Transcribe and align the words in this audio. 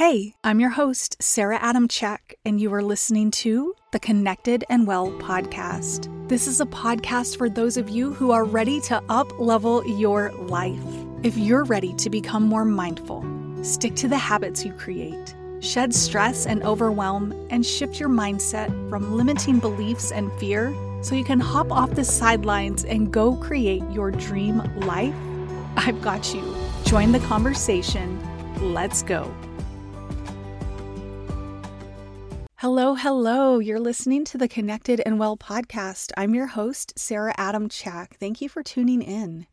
Hey, 0.00 0.34
I'm 0.42 0.60
your 0.60 0.70
host, 0.70 1.22
Sarah 1.22 1.58
Adamchak, 1.58 2.32
and 2.46 2.58
you 2.58 2.72
are 2.72 2.82
listening 2.82 3.30
to 3.32 3.74
the 3.92 4.00
Connected 4.00 4.64
and 4.70 4.86
Well 4.86 5.10
podcast. 5.18 6.08
This 6.26 6.46
is 6.46 6.58
a 6.58 6.64
podcast 6.64 7.36
for 7.36 7.50
those 7.50 7.76
of 7.76 7.90
you 7.90 8.14
who 8.14 8.30
are 8.30 8.46
ready 8.46 8.80
to 8.80 9.02
up 9.10 9.38
level 9.38 9.86
your 9.86 10.32
life. 10.32 10.80
If 11.22 11.36
you're 11.36 11.64
ready 11.64 11.92
to 11.96 12.08
become 12.08 12.44
more 12.44 12.64
mindful, 12.64 13.22
stick 13.62 13.94
to 13.96 14.08
the 14.08 14.16
habits 14.16 14.64
you 14.64 14.72
create, 14.72 15.34
shed 15.60 15.94
stress 15.94 16.46
and 16.46 16.62
overwhelm, 16.62 17.34
and 17.50 17.66
shift 17.66 18.00
your 18.00 18.08
mindset 18.08 18.68
from 18.88 19.18
limiting 19.18 19.58
beliefs 19.58 20.12
and 20.12 20.32
fear 20.40 20.74
so 21.02 21.14
you 21.14 21.24
can 21.24 21.40
hop 21.40 21.70
off 21.70 21.90
the 21.90 22.04
sidelines 22.04 22.86
and 22.86 23.12
go 23.12 23.36
create 23.36 23.82
your 23.90 24.10
dream 24.10 24.62
life, 24.76 25.14
I've 25.76 26.00
got 26.00 26.32
you. 26.32 26.56
Join 26.86 27.12
the 27.12 27.20
conversation. 27.20 28.18
Let's 28.62 29.02
go. 29.02 29.30
Hello, 32.60 32.94
hello. 32.94 33.58
You're 33.58 33.80
listening 33.80 34.22
to 34.26 34.36
the 34.36 34.46
Connected 34.46 35.00
and 35.06 35.18
Well 35.18 35.38
podcast. 35.38 36.12
I'm 36.18 36.34
your 36.34 36.48
host, 36.48 36.92
Sarah 36.94 37.32
Adam 37.38 37.70
Adamchak. 37.70 38.16
Thank 38.16 38.42
you 38.42 38.50
for 38.50 38.62
tuning 38.62 39.00
in. 39.00 39.46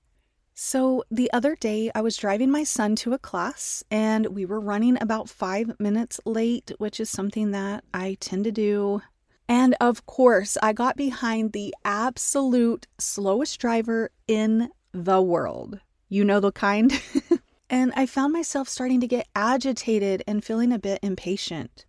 So, 0.54 1.06
the 1.10 1.32
other 1.32 1.56
day, 1.56 1.90
I 1.96 2.02
was 2.02 2.18
driving 2.18 2.52
my 2.52 2.66
son 2.66 2.98
to 2.98 3.14
a 3.14 3.18
class 3.18 3.82
and 3.90 4.36
we 4.36 4.46
were 4.46 4.60
running 4.60 5.02
about 5.02 5.30
five 5.30 5.80
minutes 5.80 6.20
late, 6.26 6.74
which 6.80 7.00
is 7.00 7.10
something 7.10 7.52
that 7.52 7.86
I 7.94 8.18
tend 8.20 8.44
to 8.44 8.52
do. 8.52 9.02
And 9.48 9.74
of 9.80 10.06
course, 10.06 10.58
I 10.62 10.74
got 10.74 10.98
behind 10.98 11.54
the 11.54 11.74
absolute 11.86 12.88
slowest 13.00 13.58
driver 13.58 14.12
in 14.28 14.70
the 14.92 15.22
world. 15.22 15.80
You 16.10 16.26
know 16.26 16.42
the 16.42 16.52
kind? 16.52 16.92
and 17.70 17.94
I 17.96 18.06
found 18.06 18.34
myself 18.34 18.68
starting 18.68 19.00
to 19.00 19.08
get 19.08 19.30
agitated 19.34 20.24
and 20.28 20.44
feeling 20.44 20.74
a 20.74 20.78
bit 20.78 21.00
impatient. 21.02 21.86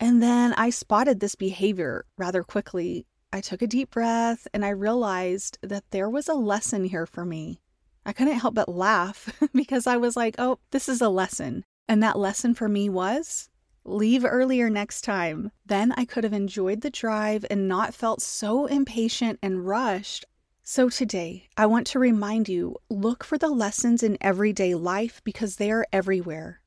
And 0.00 0.22
then 0.22 0.54
I 0.54 0.70
spotted 0.70 1.20
this 1.20 1.34
behavior 1.34 2.06
rather 2.16 2.42
quickly. 2.42 3.06
I 3.32 3.42
took 3.42 3.60
a 3.60 3.66
deep 3.66 3.90
breath 3.90 4.48
and 4.54 4.64
I 4.64 4.70
realized 4.70 5.58
that 5.62 5.84
there 5.90 6.08
was 6.08 6.26
a 6.26 6.34
lesson 6.34 6.84
here 6.84 7.06
for 7.06 7.26
me. 7.26 7.60
I 8.06 8.14
couldn't 8.14 8.38
help 8.38 8.54
but 8.54 8.68
laugh 8.68 9.30
because 9.54 9.86
I 9.86 9.98
was 9.98 10.16
like, 10.16 10.36
oh, 10.38 10.58
this 10.70 10.88
is 10.88 11.02
a 11.02 11.10
lesson. 11.10 11.64
And 11.86 12.02
that 12.02 12.18
lesson 12.18 12.54
for 12.54 12.68
me 12.68 12.88
was 12.88 13.50
leave 13.84 14.24
earlier 14.24 14.70
next 14.70 15.02
time. 15.02 15.52
Then 15.66 15.92
I 15.92 16.04
could 16.06 16.24
have 16.24 16.32
enjoyed 16.32 16.80
the 16.80 16.90
drive 16.90 17.44
and 17.50 17.68
not 17.68 17.94
felt 17.94 18.22
so 18.22 18.66
impatient 18.66 19.38
and 19.42 19.66
rushed. 19.66 20.24
So 20.62 20.88
today, 20.88 21.48
I 21.56 21.66
want 21.66 21.86
to 21.88 21.98
remind 21.98 22.48
you 22.48 22.76
look 22.88 23.24
for 23.24 23.36
the 23.36 23.48
lessons 23.48 24.02
in 24.02 24.18
everyday 24.20 24.74
life 24.74 25.20
because 25.24 25.56
they 25.56 25.70
are 25.70 25.86
everywhere. 25.92 26.59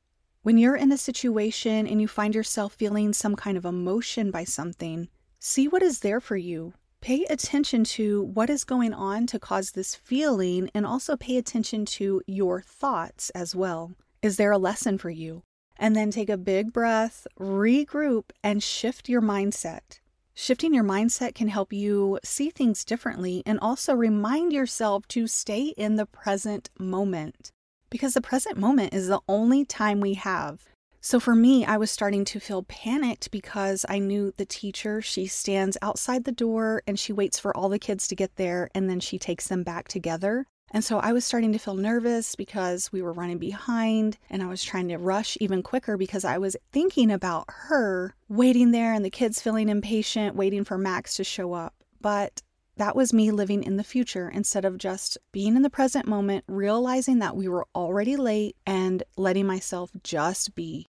When 0.44 0.58
you're 0.58 0.76
in 0.76 0.92
a 0.92 0.98
situation 0.98 1.86
and 1.86 2.02
you 2.02 2.06
find 2.06 2.34
yourself 2.34 2.74
feeling 2.74 3.14
some 3.14 3.34
kind 3.34 3.56
of 3.56 3.64
emotion 3.64 4.30
by 4.30 4.44
something, 4.44 5.08
see 5.38 5.68
what 5.68 5.82
is 5.82 6.00
there 6.00 6.20
for 6.20 6.36
you. 6.36 6.74
Pay 7.00 7.24
attention 7.30 7.82
to 7.96 8.24
what 8.24 8.50
is 8.50 8.62
going 8.62 8.92
on 8.92 9.26
to 9.28 9.38
cause 9.38 9.70
this 9.70 9.94
feeling 9.94 10.68
and 10.74 10.84
also 10.84 11.16
pay 11.16 11.38
attention 11.38 11.86
to 11.86 12.20
your 12.26 12.60
thoughts 12.60 13.30
as 13.30 13.56
well. 13.56 13.92
Is 14.20 14.36
there 14.36 14.52
a 14.52 14.58
lesson 14.58 14.98
for 14.98 15.08
you? 15.08 15.44
And 15.78 15.96
then 15.96 16.10
take 16.10 16.28
a 16.28 16.36
big 16.36 16.74
breath, 16.74 17.26
regroup, 17.40 18.24
and 18.42 18.62
shift 18.62 19.08
your 19.08 19.22
mindset. 19.22 20.00
Shifting 20.34 20.74
your 20.74 20.84
mindset 20.84 21.34
can 21.34 21.48
help 21.48 21.72
you 21.72 22.18
see 22.22 22.50
things 22.50 22.84
differently 22.84 23.42
and 23.46 23.58
also 23.60 23.94
remind 23.94 24.52
yourself 24.52 25.08
to 25.08 25.26
stay 25.26 25.68
in 25.68 25.96
the 25.96 26.04
present 26.04 26.68
moment 26.78 27.53
because 27.94 28.14
the 28.14 28.20
present 28.20 28.58
moment 28.58 28.92
is 28.92 29.06
the 29.06 29.20
only 29.28 29.64
time 29.64 30.00
we 30.00 30.14
have. 30.14 30.64
So 31.00 31.20
for 31.20 31.36
me, 31.36 31.64
I 31.64 31.76
was 31.76 31.92
starting 31.92 32.24
to 32.24 32.40
feel 32.40 32.64
panicked 32.64 33.30
because 33.30 33.86
I 33.88 34.00
knew 34.00 34.34
the 34.36 34.44
teacher, 34.44 35.00
she 35.00 35.28
stands 35.28 35.78
outside 35.80 36.24
the 36.24 36.32
door 36.32 36.82
and 36.88 36.98
she 36.98 37.12
waits 37.12 37.38
for 37.38 37.56
all 37.56 37.68
the 37.68 37.78
kids 37.78 38.08
to 38.08 38.16
get 38.16 38.34
there 38.34 38.68
and 38.74 38.90
then 38.90 38.98
she 38.98 39.16
takes 39.16 39.46
them 39.46 39.62
back 39.62 39.86
together. 39.86 40.44
And 40.72 40.82
so 40.82 40.98
I 40.98 41.12
was 41.12 41.24
starting 41.24 41.52
to 41.52 41.58
feel 41.60 41.76
nervous 41.76 42.34
because 42.34 42.90
we 42.90 43.00
were 43.00 43.12
running 43.12 43.38
behind 43.38 44.18
and 44.28 44.42
I 44.42 44.48
was 44.48 44.64
trying 44.64 44.88
to 44.88 44.98
rush 44.98 45.38
even 45.40 45.62
quicker 45.62 45.96
because 45.96 46.24
I 46.24 46.38
was 46.38 46.56
thinking 46.72 47.12
about 47.12 47.44
her 47.46 48.16
waiting 48.28 48.72
there 48.72 48.92
and 48.92 49.04
the 49.04 49.08
kids 49.08 49.40
feeling 49.40 49.68
impatient, 49.68 50.34
waiting 50.34 50.64
for 50.64 50.76
Max 50.76 51.14
to 51.14 51.22
show 51.22 51.52
up. 51.52 51.74
But 52.00 52.42
that 52.76 52.96
was 52.96 53.12
me 53.12 53.30
living 53.30 53.62
in 53.62 53.76
the 53.76 53.84
future 53.84 54.28
instead 54.28 54.64
of 54.64 54.78
just 54.78 55.18
being 55.32 55.56
in 55.56 55.62
the 55.62 55.70
present 55.70 56.06
moment, 56.06 56.44
realizing 56.48 57.18
that 57.20 57.36
we 57.36 57.48
were 57.48 57.66
already 57.74 58.16
late 58.16 58.56
and 58.66 59.02
letting 59.16 59.46
myself 59.46 59.90
just 60.02 60.54
be. 60.54 60.86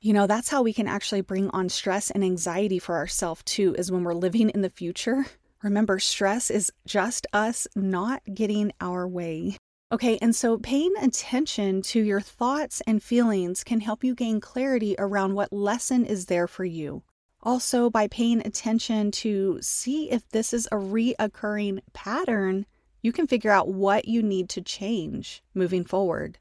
You 0.00 0.12
know, 0.12 0.26
that's 0.26 0.48
how 0.48 0.62
we 0.62 0.72
can 0.72 0.86
actually 0.86 1.22
bring 1.22 1.50
on 1.50 1.68
stress 1.68 2.10
and 2.10 2.22
anxiety 2.22 2.78
for 2.78 2.96
ourselves 2.96 3.42
too, 3.44 3.74
is 3.76 3.90
when 3.90 4.04
we're 4.04 4.14
living 4.14 4.50
in 4.50 4.62
the 4.62 4.70
future. 4.70 5.26
Remember, 5.62 5.98
stress 5.98 6.50
is 6.50 6.70
just 6.86 7.26
us 7.32 7.66
not 7.74 8.22
getting 8.32 8.72
our 8.80 9.08
way. 9.08 9.56
Okay, 9.90 10.18
and 10.22 10.36
so 10.36 10.58
paying 10.58 10.92
attention 11.00 11.82
to 11.82 12.00
your 12.00 12.20
thoughts 12.20 12.80
and 12.86 13.02
feelings 13.02 13.64
can 13.64 13.80
help 13.80 14.04
you 14.04 14.14
gain 14.14 14.40
clarity 14.40 14.94
around 14.98 15.34
what 15.34 15.52
lesson 15.52 16.04
is 16.04 16.26
there 16.26 16.46
for 16.46 16.64
you. 16.64 17.02
Also, 17.48 17.88
by 17.88 18.06
paying 18.08 18.46
attention 18.46 19.10
to 19.10 19.58
see 19.62 20.10
if 20.10 20.28
this 20.28 20.52
is 20.52 20.66
a 20.66 20.76
reoccurring 20.76 21.80
pattern, 21.94 22.66
you 23.00 23.10
can 23.10 23.26
figure 23.26 23.50
out 23.50 23.68
what 23.68 24.06
you 24.06 24.22
need 24.22 24.50
to 24.50 24.60
change 24.60 25.42
moving 25.54 25.82
forward. 25.82 26.38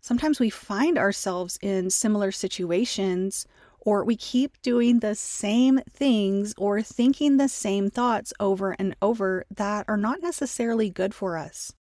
Sometimes 0.00 0.40
we 0.40 0.48
find 0.48 0.96
ourselves 0.96 1.58
in 1.60 1.90
similar 1.90 2.32
situations, 2.32 3.44
or 3.78 4.02
we 4.02 4.16
keep 4.16 4.58
doing 4.62 5.00
the 5.00 5.14
same 5.14 5.80
things 5.92 6.54
or 6.56 6.80
thinking 6.80 7.36
the 7.36 7.50
same 7.50 7.90
thoughts 7.90 8.32
over 8.40 8.74
and 8.78 8.96
over 9.02 9.44
that 9.54 9.84
are 9.86 9.98
not 9.98 10.22
necessarily 10.22 10.88
good 10.88 11.12
for 11.12 11.36
us. 11.36 11.74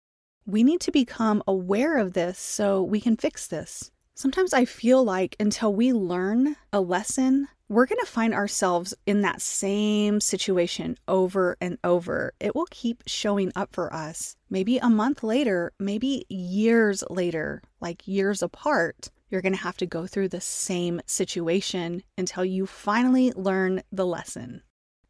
We 0.47 0.63
need 0.63 0.81
to 0.81 0.91
become 0.91 1.43
aware 1.45 1.99
of 1.99 2.13
this 2.13 2.39
so 2.39 2.81
we 2.81 2.99
can 2.99 3.15
fix 3.15 3.45
this. 3.45 3.91
Sometimes 4.15 4.53
I 4.53 4.65
feel 4.65 5.03
like 5.03 5.35
until 5.39 5.71
we 5.71 5.93
learn 5.93 6.55
a 6.73 6.81
lesson, 6.81 7.47
we're 7.67 7.87
going 7.87 7.99
to 7.99 8.11
find 8.11 8.33
ourselves 8.33 8.93
in 9.07 9.21
that 9.21 9.41
same 9.41 10.19
situation 10.19 10.97
over 11.07 11.57
and 11.59 11.77
over. 11.83 12.33
It 12.39 12.55
will 12.55 12.67
keep 12.69 13.03
showing 13.07 13.51
up 13.55 13.73
for 13.73 13.91
us. 13.91 14.35
Maybe 14.49 14.77
a 14.77 14.89
month 14.89 15.23
later, 15.23 15.71
maybe 15.79 16.25
years 16.29 17.03
later, 17.09 17.63
like 17.81 18.07
years 18.07 18.43
apart, 18.43 19.09
you're 19.29 19.41
going 19.41 19.55
to 19.55 19.61
have 19.61 19.77
to 19.77 19.87
go 19.87 20.05
through 20.05 20.29
the 20.29 20.41
same 20.41 21.01
situation 21.07 22.03
until 22.17 22.45
you 22.45 22.67
finally 22.67 23.31
learn 23.35 23.81
the 23.91 24.05
lesson. 24.05 24.61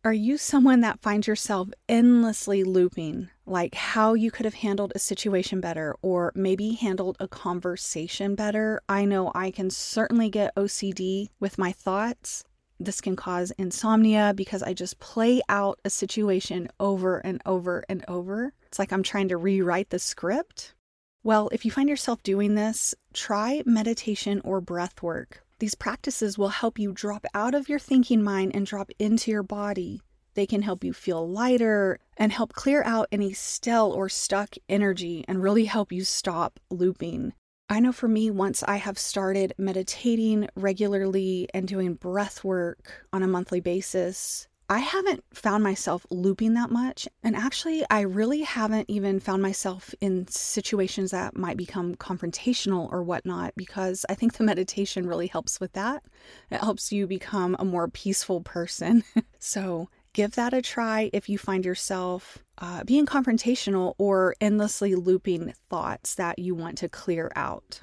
Are 0.05 0.13
you 0.13 0.37
someone 0.37 0.81
that 0.81 0.99
finds 0.99 1.25
yourself 1.25 1.69
endlessly 1.89 2.63
looping, 2.63 3.31
like 3.47 3.73
how 3.73 4.13
you 4.13 4.29
could 4.29 4.45
have 4.45 4.53
handled 4.53 4.91
a 4.93 4.99
situation 4.99 5.59
better 5.59 5.95
or 6.03 6.31
maybe 6.35 6.73
handled 6.73 7.17
a 7.19 7.27
conversation 7.27 8.35
better? 8.35 8.83
I 8.87 9.05
know 9.05 9.31
I 9.33 9.49
can 9.49 9.71
certainly 9.71 10.29
get 10.29 10.55
OCD 10.55 11.29
with 11.39 11.57
my 11.57 11.71
thoughts. 11.71 12.43
This 12.79 13.01
can 13.01 13.15
cause 13.15 13.49
insomnia 13.57 14.33
because 14.35 14.61
I 14.61 14.75
just 14.75 14.99
play 14.99 15.41
out 15.49 15.79
a 15.83 15.89
situation 15.89 16.69
over 16.79 17.17
and 17.17 17.41
over 17.43 17.83
and 17.89 18.05
over. 18.07 18.53
It's 18.67 18.77
like 18.77 18.93
I'm 18.93 19.01
trying 19.01 19.29
to 19.29 19.37
rewrite 19.37 19.89
the 19.89 19.97
script. 19.97 20.75
Well, 21.23 21.49
if 21.51 21.65
you 21.65 21.71
find 21.71 21.89
yourself 21.89 22.21
doing 22.21 22.53
this, 22.53 22.93
try 23.11 23.63
meditation 23.65 24.39
or 24.43 24.61
breath 24.61 25.01
work. 25.01 25.44
These 25.59 25.75
practices 25.75 26.37
will 26.37 26.49
help 26.49 26.77
you 26.77 26.91
drop 26.91 27.25
out 27.33 27.55
of 27.55 27.69
your 27.69 27.79
thinking 27.79 28.21
mind 28.21 28.53
and 28.53 28.65
drop 28.65 28.91
into 28.99 29.31
your 29.31 29.43
body. 29.43 30.01
They 30.33 30.45
can 30.45 30.63
help 30.63 30.83
you 30.83 30.91
feel 30.91 31.27
lighter 31.29 31.97
and 32.17 32.33
help 32.33 32.51
clear 32.51 32.83
out 32.83 33.07
any 33.09 33.31
stale 33.31 33.91
or 33.95 34.09
stuck 34.09 34.55
energy 34.67 35.23
and 35.29 35.41
really 35.41 35.65
help 35.65 35.93
you 35.93 36.03
stop 36.03 36.59
looping. 36.69 37.31
I 37.69 37.79
know 37.79 37.93
for 37.93 38.09
me, 38.09 38.29
once 38.29 38.63
I 38.63 38.75
have 38.75 38.99
started 38.99 39.53
meditating 39.57 40.49
regularly 40.55 41.47
and 41.53 41.67
doing 41.67 41.93
breath 41.93 42.43
work 42.43 43.07
on 43.13 43.23
a 43.23 43.27
monthly 43.27 43.61
basis, 43.61 44.47
I 44.67 44.79
haven't 44.79 45.23
found 45.31 45.63
myself 45.63 46.07
looping 46.09 46.55
that 46.55 46.71
much. 46.71 47.07
And 47.21 47.35
actually, 47.35 47.83
I 47.89 48.01
really 48.01 48.41
haven't 48.41 48.89
even 48.89 49.19
found 49.19 49.41
myself 49.41 49.93
in 50.01 50.27
situations 50.27 51.11
that 51.11 51.37
might 51.37 51.57
become 51.57 51.95
confrontational 51.95 52.91
or 52.91 53.03
whatnot, 53.03 53.53
because 53.55 54.05
I 54.09 54.15
think 54.15 54.33
the 54.33 54.43
meditation 54.43 55.07
really 55.07 55.27
helps 55.27 55.59
with 55.59 55.73
that. 55.73 56.03
It 56.49 56.61
helps 56.61 56.91
you 56.91 57.05
become 57.05 57.55
a 57.59 57.65
more 57.65 57.87
peaceful 57.87 58.41
person. 58.41 59.03
so, 59.39 59.89
give 60.13 60.31
that 60.31 60.53
a 60.53 60.63
try 60.63 61.11
if 61.13 61.29
you 61.29 61.37
find 61.37 61.63
yourself 61.63 62.39
uh, 62.57 62.83
being 62.85 63.05
confrontational 63.05 63.93
or 63.99 64.35
endlessly 64.41 64.95
looping 64.95 65.53
thoughts 65.69 66.15
that 66.15 66.39
you 66.39 66.55
want 66.55 66.79
to 66.79 66.89
clear 66.89 67.31
out. 67.35 67.81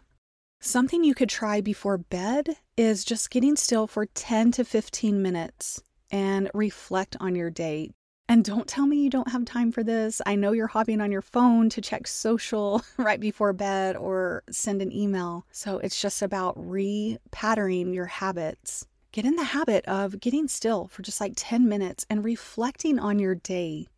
Something 0.58 1.04
you 1.04 1.14
could 1.14 1.28
try 1.28 1.60
before 1.60 1.98
bed 1.98 2.56
is 2.76 3.04
just 3.04 3.30
getting 3.30 3.54
still 3.54 3.86
for 3.86 4.06
10 4.06 4.52
to 4.52 4.64
15 4.64 5.20
minutes 5.20 5.82
and 6.12 6.50
reflect 6.54 7.16
on 7.18 7.34
your 7.34 7.50
day. 7.50 7.90
And 8.28 8.44
don't 8.44 8.68
tell 8.68 8.86
me 8.86 8.98
you 8.98 9.10
don't 9.10 9.32
have 9.32 9.44
time 9.44 9.72
for 9.72 9.82
this. 9.82 10.22
I 10.24 10.36
know 10.36 10.52
you're 10.52 10.68
hopping 10.68 11.00
on 11.00 11.10
your 11.10 11.22
phone 11.22 11.68
to 11.70 11.80
check 11.80 12.06
social 12.06 12.82
right 12.96 13.20
before 13.20 13.52
bed 13.52 13.96
or 13.96 14.42
send 14.50 14.80
an 14.80 14.92
email. 14.92 15.44
So 15.50 15.78
it's 15.78 16.00
just 16.00 16.22
about 16.22 16.56
repatterning 16.56 17.94
your 17.94 18.06
habits. 18.06 18.86
Get 19.10 19.26
in 19.26 19.36
the 19.36 19.44
habit 19.44 19.84
of 19.86 20.20
getting 20.20 20.48
still 20.48 20.86
for 20.88 21.02
just 21.02 21.20
like 21.20 21.34
10 21.36 21.68
minutes 21.68 22.06
and 22.08 22.24
reflecting 22.24 22.98
on 22.98 23.18
your 23.18 23.34
day. 23.34 23.88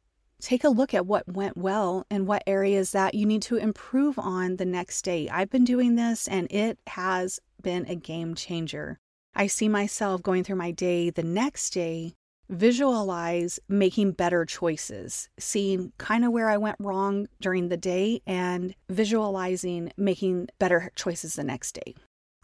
Take 0.41 0.65
a 0.65 0.69
look 0.69 0.93
at 0.93 1.07
what 1.07 1.33
went 1.33 1.57
well 1.57 2.05
and 2.11 2.27
what 2.27 2.43
areas 2.47 2.91
that 2.91 3.15
you 3.15 3.25
need 3.25 3.43
to 3.43 3.57
improve 3.57 4.19
on 4.19 4.57
the 4.57 4.65
next 4.65 5.03
day. 5.03 5.29
I've 5.29 5.51
been 5.51 5.65
doing 5.65 5.95
this 5.95 6.27
and 6.27 6.51
it 6.51 6.79
has 6.89 7.39
been 7.63 7.87
a 7.87 7.95
game 7.95 8.35
changer. 8.35 8.99
I 9.37 9.49
see 9.49 9.69
myself 9.69 10.23
going 10.23 10.45
through 10.45 10.57
my 10.57 10.71
day 10.71 11.11
the 11.11 11.23
next 11.23 11.71
day 11.71 12.15
visualize 12.49 13.59
making 13.69 14.13
better 14.13 14.45
choices, 14.45 15.29
seeing 15.39 15.93
kind 15.99 16.25
of 16.25 16.33
where 16.33 16.49
I 16.49 16.57
went 16.57 16.77
wrong 16.79 17.27
during 17.41 17.69
the 17.69 17.77
day 17.77 18.21
and 18.27 18.75
visualizing 18.89 19.93
making 19.97 20.49
better 20.59 20.91
choices 20.95 21.35
the 21.35 21.45
next 21.45 21.73
day. 21.73 21.95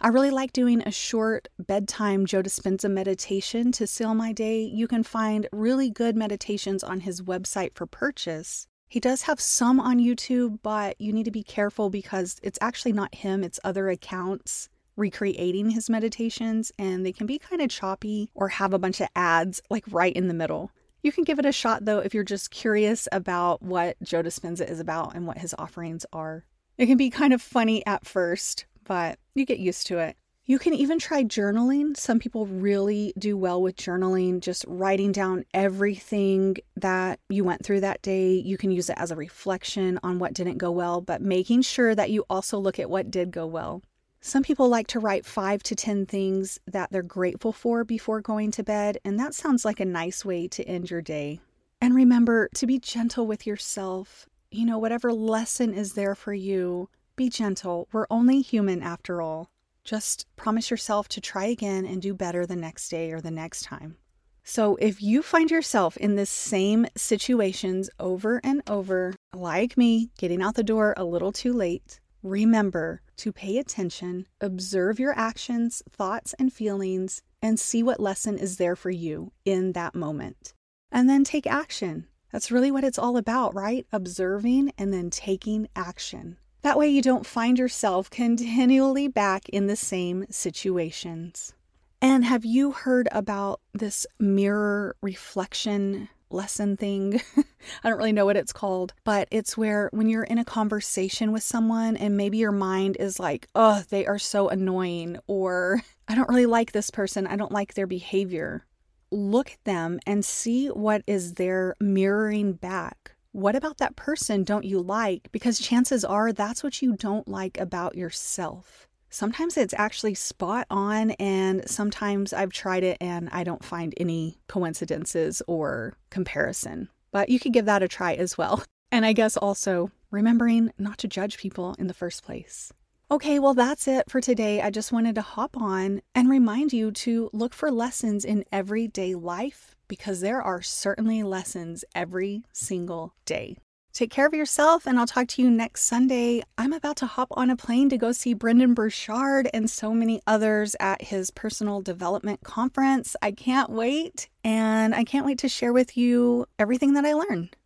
I 0.01 0.09
really 0.09 0.31
like 0.31 0.53
doing 0.53 0.81
a 0.81 0.91
short 0.91 1.49
bedtime 1.59 2.25
Joe 2.25 2.43
Dispenza 2.43 2.91
meditation 2.91 3.71
to 3.73 3.87
seal 3.87 4.15
my 4.15 4.33
day. 4.33 4.63
You 4.63 4.89
can 4.89 5.03
find 5.03 5.47
really 5.53 5.91
good 5.91 6.17
meditations 6.17 6.83
on 6.83 7.01
his 7.01 7.21
website 7.21 7.75
for 7.75 7.87
purchase. 7.87 8.67
He 8.89 8.99
does 8.99 9.23
have 9.23 9.41
some 9.41 9.79
on 9.79 9.99
YouTube, 9.99 10.61
but 10.63 10.99
you 10.99 11.13
need 11.13 11.27
to 11.27 11.31
be 11.31 11.43
careful 11.43 11.91
because 11.91 12.39
it's 12.43 12.59
actually 12.63 12.95
not 12.95 13.15
him, 13.15 13.45
it's 13.45 13.61
other 13.63 13.91
accounts 13.91 14.71
recreating 15.01 15.71
his 15.71 15.91
meditations, 15.91 16.71
and 16.79 17.05
they 17.05 17.13
can 17.13 17.27
be 17.27 17.39
kind 17.39 17.61
of 17.61 17.71
choppy 17.71 18.31
or 18.35 18.49
have 18.49 18.73
a 18.73 18.79
bunch 18.79 19.01
of 19.01 19.09
ads 19.17 19.61
like 19.71 19.85
right 19.91 20.15
in 20.15 20.29
the 20.29 20.35
middle. 20.35 20.71
You 21.03 21.11
can 21.11 21.25
give 21.25 21.39
it 21.39 21.47
a 21.47 21.53
shot 21.53 21.87
though 21.87 21.99
if 21.99 22.15
you're 22.15 22.23
just 22.23 22.51
curious 22.51 23.09
about 23.11 23.63
what 23.63 23.97
Joe 24.03 24.23
Dispenza 24.23 24.69
is 24.69 24.79
about 24.79 25.15
and 25.15 25.27
what 25.27 25.39
his 25.39 25.55
offerings 25.59 26.05
are. 26.13 26.45
It 26.77 26.87
can 26.87 26.97
be 26.97 27.11
kind 27.11 27.33
of 27.33 27.43
funny 27.43 27.85
at 27.87 28.07
first, 28.07 28.67
but 28.85 29.19
you 29.35 29.45
get 29.45 29.59
used 29.59 29.87
to 29.89 29.99
it. 29.99 30.17
You 30.45 30.59
can 30.59 30.75
even 30.75 30.99
try 30.99 31.23
journaling. 31.23 31.97
Some 31.97 32.19
people 32.19 32.45
really 32.47 33.13
do 33.17 33.37
well 33.37 33.63
with 33.63 33.77
journaling, 33.77 34.41
just 34.41 34.65
writing 34.67 35.13
down 35.13 35.45
everything 35.55 36.57
that 36.75 37.21
you 37.29 37.45
went 37.45 37.65
through 37.65 37.81
that 37.83 38.03
day. 38.03 38.33
You 38.33 38.59
can 38.59 38.73
use 38.73 38.91
it 38.91 38.97
as 38.99 39.13
a 39.13 39.17
reflection 39.17 40.01
on 40.03 40.19
what 40.19 40.35
didn't 40.35 40.59
go 40.59 40.73
well, 40.73 41.03
but 41.03 41.23
making 41.23 41.63
sure 41.63 41.95
that 41.95 42.11
you 42.11 42.25
also 42.29 42.59
look 42.59 42.81
at 42.81 42.91
what 42.91 43.13
did 43.13 43.31
go 43.31 43.47
well. 43.47 43.83
Some 44.23 44.43
people 44.43 44.69
like 44.69 44.87
to 44.89 45.01
write 45.01 45.25
five 45.25 45.63
to 45.63 45.75
10 45.75 46.05
things 46.05 46.59
that 46.67 46.91
they're 46.93 47.03
grateful 47.03 47.53
for 47.53 47.85
before 47.85 48.21
going 48.21 48.51
to 48.53 48.63
bed, 48.63 48.99
and 49.03 49.19
that 49.19 49.35
sounds 49.35 49.65
like 49.65 49.81
a 49.81 49.87
nice 49.87 50.27
way 50.27 50.47
to 50.49 50.65
end 50.65 50.91
your 50.91 51.01
day. 51.01 51.41
And 51.81 51.95
remember 51.95 52.51
to 52.57 52.67
be 52.67 52.79
gentle 52.79 53.27
with 53.27 53.47
yourself. 53.47 54.29
You 54.51 54.67
know, 54.67 54.79
whatever 54.79 55.11
lesson 55.11 55.73
is 55.73 55.95
there 55.95 56.15
for 56.15 56.35
you, 56.35 56.91
be 57.17 57.31
gentle. 57.31 57.89
We're 57.93 58.07
only 58.11 58.43
human 58.43 58.83
after 58.83 59.23
all. 59.23 59.49
Just 59.85 60.27
promise 60.37 60.71
yourself 60.71 61.09
to 61.09 61.21
try 61.23 61.47
again 61.47 61.87
and 61.87 62.03
do 62.03 62.13
better 62.13 62.45
the 62.45 62.57
next 62.57 62.91
day 62.91 63.13
or 63.13 63.23
the 63.23 63.31
next 63.31 63.63
time. 63.63 63.97
So, 64.45 64.77
if 64.77 65.03
you 65.03 65.23
find 65.23 65.51
yourself 65.51 65.97
in 65.97 66.17
the 66.17 66.27
same 66.27 66.87
situations 66.95 67.89
over 67.99 68.41
and 68.45 68.63
over, 68.69 69.15
like 69.33 69.79
me, 69.79 70.11
getting 70.19 70.43
out 70.43 70.57
the 70.57 70.63
door 70.63 70.93
a 70.99 71.05
little 71.05 71.33
too 71.33 71.55
late, 71.55 72.01
remember 72.23 73.01
to 73.21 73.33
pay 73.33 73.59
attention, 73.59 74.27
observe 74.41 74.99
your 74.99 75.13
actions, 75.15 75.83
thoughts, 75.91 76.35
and 76.39 76.51
feelings, 76.51 77.21
and 77.43 77.61
see 77.61 77.83
what 77.83 78.01
lesson 78.01 78.39
is 78.39 78.57
there 78.57 78.75
for 78.75 78.91
you 78.91 79.33
in 79.45 79.73
that 79.73 79.95
moment. 79.95 80.55
And 80.91 81.09
then 81.09 81.23
take 81.23 81.47
action. 81.47 82.07
That's 82.33 82.51
really 82.51 82.71
what 82.71 82.83
it's 82.83 82.99
all 82.99 83.19
about, 83.19 83.55
right? 83.55 83.87
Observing 83.93 84.73
and 84.79 84.91
then 84.93 85.11
taking 85.11 85.69
action. 85.77 86.39
That 86.63 86.79
way, 86.79 86.89
you 86.89 87.03
don't 87.03 87.27
find 87.27 87.59
yourself 87.59 88.09
continually 88.11 89.07
back 89.07 89.49
in 89.51 89.67
the 89.67 89.77
same 89.77 90.25
situations. 90.31 91.53
And 92.01 92.25
have 92.25 92.47
you 92.47 92.73
heard 92.73 93.09
about 93.13 93.61
this 93.75 94.07
mirror 94.19 94.97
reflection 95.03 96.09
lesson 96.31 96.77
thing. 96.77 97.21
I 97.85 97.89
don't 97.89 97.99
really 97.99 98.13
know 98.13 98.25
what 98.25 98.37
it's 98.37 98.53
called, 98.53 98.95
but 99.05 99.29
it's 99.31 99.57
where 99.57 99.91
when 99.93 100.09
you're 100.09 100.23
in 100.25 100.39
a 100.39 100.45
conversation 100.45 101.33
with 101.33 101.43
someone 101.43 101.97
and 101.97 102.17
maybe 102.17 102.39
your 102.39 102.53
mind 102.53 102.97
is 102.99 103.21
like, 103.21 103.49
oh, 103.55 103.83
they 103.91 104.07
are 104.07 104.19
so 104.19 104.49
annoying, 104.49 105.19
or 105.27 105.83
I 106.09 106.15
don't 106.15 106.29
really 106.29 106.47
like 106.47 106.73
this 106.73 106.91
person, 106.91 107.27
I 107.27 107.37
don't 107.37 107.53
like 107.53 107.75
their 107.75 107.87
behavior. 107.87 108.67
Look 109.11 109.53
at 109.53 109.65
them 109.65 109.99
and 110.07 110.25
see 110.25 110.69
what 110.69 111.03
is 111.07 111.35
their 111.35 111.75
mirroring 111.81 112.53
back. 112.53 113.13
What 113.33 113.57
about 113.57 113.79
that 113.79 113.97
person 113.97 114.45
don't 114.45 114.65
you 114.65 114.81
like? 114.81 115.29
Because 115.33 115.59
chances 115.59 116.05
are 116.05 116.33
that's 116.33 116.63
what 116.63 116.83
you 116.83 116.97
don't 116.97 117.29
like 117.29 117.59
about 117.59 117.95
yourself 117.95 118.89
sometimes 119.11 119.57
it's 119.57 119.75
actually 119.77 120.15
spot 120.15 120.67
on, 120.71 121.11
and 121.13 121.69
sometimes 121.69 122.33
I've 122.33 122.53
tried 122.53 122.83
it 122.83 122.97
and 123.01 123.29
I 123.33 123.45
don't 123.45 123.65
find 123.65 123.93
any 123.97 124.39
coincidences 124.49 125.43
or 125.47 125.95
comparison. 126.11 126.89
But 127.13 127.29
you 127.29 127.39
could 127.39 127.53
give 127.53 127.67
that 127.67 127.83
a 127.83 127.89
try 127.89 128.15
as 128.15 128.39
well. 128.39 128.65
And 128.93 129.07
I 129.07 129.13
guess 129.13 129.37
also 129.37 129.93
remembering 130.11 130.73
not 130.77 130.99
to 130.99 131.07
judge 131.07 131.39
people 131.39 131.77
in 131.79 131.87
the 131.87 131.95
first 131.95 132.25
place. 132.25 132.73
Okay, 133.09 133.39
well, 133.39 133.55
that's 133.55 133.87
it 133.87 134.11
for 134.11 134.21
today. 134.21 134.61
I 134.61 134.71
just 134.71 134.91
wanted 134.91 135.15
to 135.15 135.23
hop 135.23 135.57
on 135.57 136.03
and 136.13 136.29
remind 136.29 136.73
you 136.73 136.91
to 136.93 137.31
look 137.33 137.55
for 137.55 137.71
lessons 137.71 138.25
in 138.25 138.45
everyday 138.51 139.15
life 139.15 139.77
because 139.87 140.21
there 140.21 140.43
are 140.43 140.63
certainly 140.63 141.23
lessons 141.23 141.85
every 141.95 142.45
single 142.53 143.15
day. 143.25 143.59
Take 143.93 144.11
care 144.11 144.27
of 144.27 144.33
yourself, 144.33 144.87
and 144.87 144.99
I'll 144.99 145.07
talk 145.07 145.27
to 145.29 145.43
you 145.43 145.51
next 145.51 145.83
Sunday. 145.83 146.43
I'm 146.57 146.73
about 146.73 146.97
to 146.99 147.07
hop 147.07 147.29
on 147.33 147.51
a 147.51 147.57
plane 147.57 147.89
to 147.89 147.99
go 147.99 148.13
see 148.13 148.35
Brendon 148.35 148.73
Burchard 148.73 149.51
and 149.53 149.69
so 149.69 149.93
many 149.93 150.21
others 150.27 150.77
at 150.79 151.03
his 151.03 151.31
personal 151.31 151.81
development 151.81 152.41
conference. 152.45 153.17
I 153.21 153.33
can't 153.33 153.69
wait, 153.69 154.29
and 154.45 154.95
I 154.95 155.03
can't 155.03 155.27
wait 155.27 155.39
to 155.39 155.49
share 155.49 155.73
with 155.73 155.97
you 155.97 156.47
everything 156.59 156.95
that 156.95 157.05
I 157.05 157.15
learned. 157.15 157.57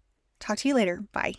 Talk 0.40 0.58
to 0.58 0.68
you 0.68 0.74
later. 0.74 1.04
Bye. 1.12 1.34